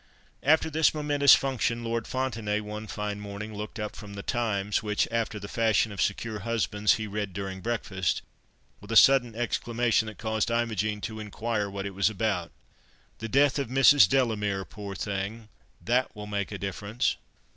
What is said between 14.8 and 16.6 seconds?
thing! That will make a